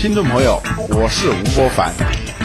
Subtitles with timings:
[0.00, 0.58] 听众朋友，
[0.88, 1.94] 我是吴伯凡，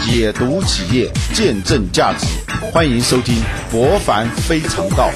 [0.06, 2.26] 解读企业，见证价值，
[2.70, 3.34] 欢迎收听
[3.72, 5.10] 《博凡非常道》。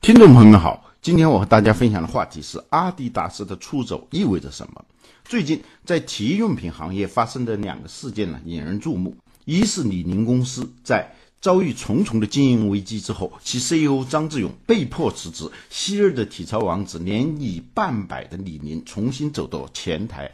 [0.00, 4.82] 听众朋友们好，今天我和大家分享的话题是阿迪达斯的出走意味着什么？
[5.24, 9.14] 最近在体育用品行业发生的两个事件呢，引人注目。
[9.44, 20.30] 一是李宁公司在遭遇重重的经营危机之后，其 CEO 张志勇被迫辞职，昔日的体操王子年已半百的李宁重新走到前台，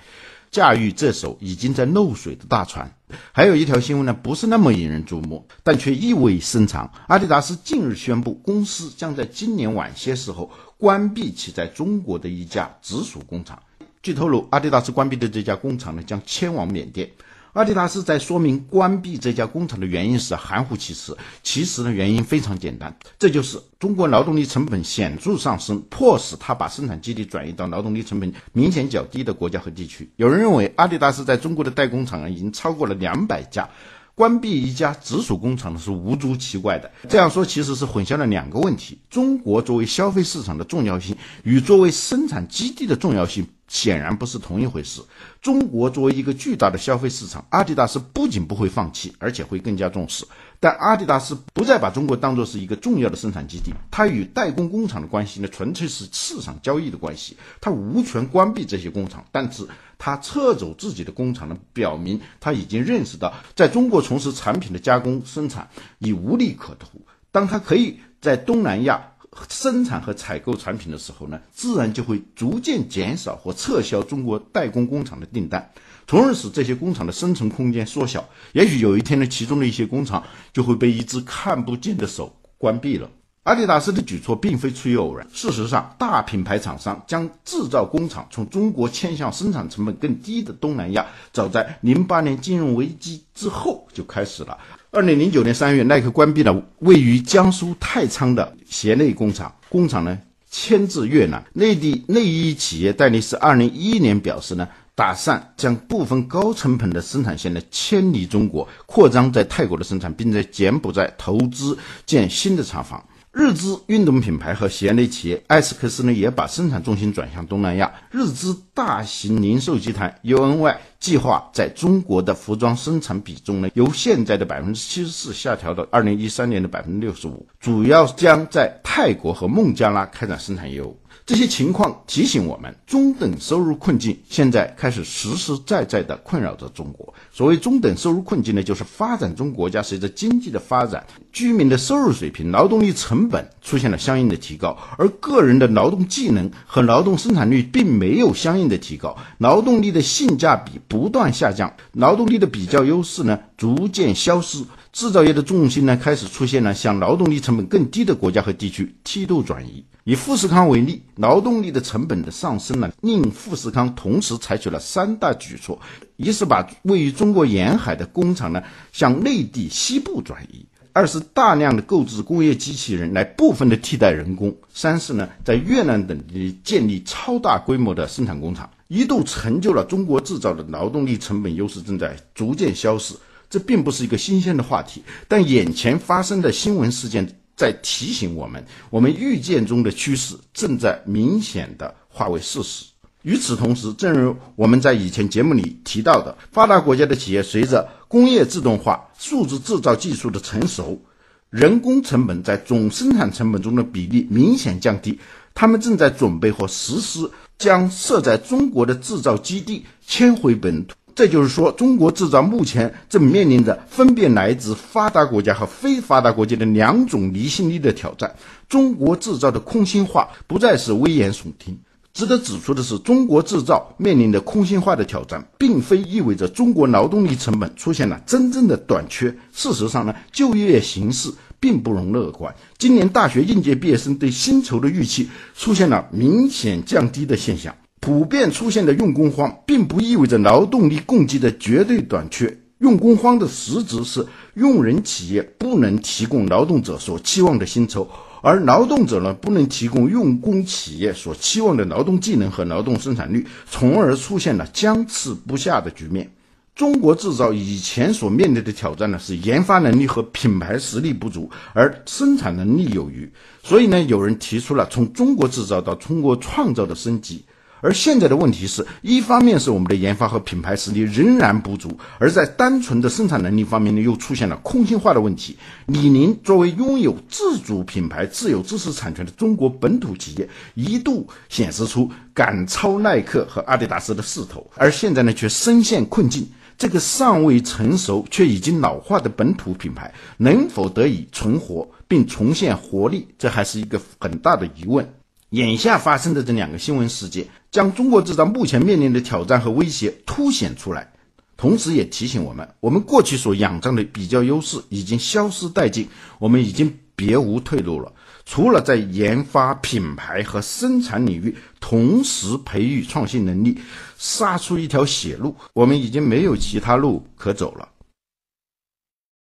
[0.51, 2.93] 驾驭这艘已经在漏水的大船。
[3.31, 6.91] 还有一条新闻呢，不是那么引人注目，但却意味深长。
[7.07, 13.63] 阿迪达斯近日宣布，公司将在今年晚些时候关闭其在中国的一家直属工厂。
[14.03, 17.09] 据透露，阿迪达斯关闭的这家工厂呢，将迁往缅甸。
[17.57, 30.07] 阿迪达斯在说明关闭这家工厂的原因时含糊其辞，其实呢原因非常简单，这就是中国劳动力成本显著上升，迫使他把生产基地转移到劳动力成本明显较低的国家和地区。
[30.17, 33.67] 有人认为阿迪达斯在中国的代工厂啊已经超过了两百家，
[34.15, 36.91] 关闭一家直属工厂呢是无足奇怪的。
[37.09, 43.47] 这样说其实是混淆了两个问题：中国作为消费市场的重要性与作为生产基地的重要性。
[43.69, 45.03] 显然不是同一回事。
[45.41, 50.25] 中国作为一个巨大的消费市场，阿迪达斯不仅不会放弃，而且会更加重视。
[50.59, 57.37] 但阿迪达斯不再把中国当作是一个重要的生产基地，它与代工工厂的关系呢，纯粹是市场交易的关系。
[57.61, 59.67] 它无权关闭这些工厂，但是
[59.99, 67.03] 它撤走自己的工厂呢，表明它已经认识到，在中国从事产品的加工生产已无利可图。
[67.31, 69.13] 当它可以在东南亚。
[69.49, 75.71] 生产和采购产品的时候呢，自然就会逐渐减少或撤销中国代工工厂的订单，
[76.07, 78.29] 从而使这些工厂的生存空间缩小。
[78.53, 83.11] 也许有一天呢，其中的一些工厂就会被一只看不见的手关闭了。
[83.45, 94.59] 阿迪达斯的举措并非出于偶然，事实上，大品牌厂商将制造工厂从中国迁向生产成本更低的东南亚，早在零八年金融危机之后就开始了。
[94.97, 100.19] 二零零九年三月，耐克关闭了位于江苏太仓的鞋类工厂，工厂呢
[100.51, 101.45] 迁至越南。
[101.53, 113.05] 内地内衣企业戴丽丝二零一一年表示呢，打算将部分高成本的生产线呢迁离中国，扩张在泰国的生产，并在柬埔寨投资建新的厂房。
[113.39, 117.93] 日资运动品牌和鞋类企业艾斯克斯呢，也把生产重心转向东南亚。
[118.11, 130.99] 日资大型零售集团 UNY 计划在中国的服装生产比重呢，由现在的百分之七十四下调到二零一三年的百分之六十五，主要将在泰国和孟加拉开展生产业务。
[131.27, 137.13] 这些情况提醒我们，中等收入困境现在开始实实在在地困扰着中国。
[137.33, 154.63] 所谓中等收入困境呢，就是发展中国家随着经济的发展，居民的收入水平、劳动力成本出现了相应的提高，而个人的劳动技能和劳动生产率并没有相应的提高，劳动力的性价比不断下降，劳动力的比较优势呢逐渐消失，
[154.97, 159.85] 制造业的重心呢开始出现了向劳动力成本更低的国家和地区梯度转移。
[160.05, 165.83] 以富士康为例，劳动力的成本的上升呢，令富士康同时采取了三大举措：
[166.17, 170.65] 一是把位于中国沿海的工厂呢向内地西部转移；
[170.95, 183.15] 二是大量的购置工业机器人来部分的替代人工；三是呢在越南等地建立超大规模的生产工厂，一度成就了中国制造的劳动力成本优势正在逐渐消失。
[183.51, 187.41] 这并不是一个新鲜的话题，但眼前发生的新闻事件。
[187.57, 192.85] 在提醒我们，我们预见中的趋势正在明显的化为事实。
[193.23, 201.01] 与此同时，正如我们在以前节目里提到的，发达国家的企业随着工业自动化、数字制造技术的成熟，
[201.49, 205.19] 人工成本在总生产成本中的比例明显降低。
[205.55, 210.95] 他们正在准备或实施将设在中国的制造基地迁回本土。
[211.17, 218.37] 这就是说，中国制造目前正面临着分别来自发达国家和非发达国家的两种离心力的挑战。
[218.69, 221.79] 中国制造的空心化不再是危言耸听。
[222.13, 229.35] 值得指出的是，中国制造面临的空心化的挑战，并非意味着中国劳动力成本出现了真正的短缺。
[229.55, 232.55] 事实上呢，就业形势并不容乐观。
[232.77, 237.75] 今年大学应届毕业生对薪酬的预期出现了明显降低的现象。
[238.07, 242.57] 普遍出现的用工荒，并不意味着劳动力供给的绝对短缺。
[242.79, 244.25] 用工荒的实质是
[244.55, 248.09] 用人企业不能提供劳动者所期望的薪酬，
[248.43, 256.31] 而劳动者呢不能提供用工企业所期望的劳动技能和劳动生产率，从而出现了僵持不下的局面。
[256.77, 263.29] 中国制造以前所面临的挑战呢是研发能力和品牌实力不足，而生产能力有余。
[263.65, 267.43] 所以呢，有人提出了从中国制造到中国创造的升级。
[267.81, 275.57] 而现在的问题是一方面是我们的研发和品牌实力仍然不足，而在单纯的生产能力方面呢，又出现了空心化的问题。
[275.87, 286.49] 李宁作为拥有自主品牌、自有知识产权的中国本土企业，一度显示出赶超耐克和阿迪达斯的势头，而现在呢，却深陷困境。
[286.79, 295.09] 这个尚未成熟却已经老化的本土品牌，能否得以存活并重现活力，这还是一个很大的疑问。
[295.51, 301.13] 眼下发生的这两个新闻事件，将中国制造目前面临的挑战和威胁凸显出来，
[301.57, 306.09] 同时也提醒我们，我们过去所仰仗的比较优势已经消失殆尽，
[306.41, 308.13] 我们已经别无退路了。
[308.45, 313.79] 除了在研发、品牌和生产领域同时培育创新能力，
[314.19, 317.89] 杀出一条血路，我们已经没有其他路可走了。